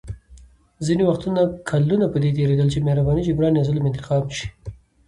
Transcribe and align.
ځینې 0.85 1.03
وختونه 1.05 1.41
کلونه 1.69 2.05
په 2.13 2.17
دې 2.23 2.29
تېرېدل 2.37 2.67
چې 2.73 2.83
مهرباني 2.85 3.21
جبران 3.27 3.53
یا 3.57 3.63
ظلم 3.69 3.83
انتقام 3.87 4.23
شي. 4.37 4.47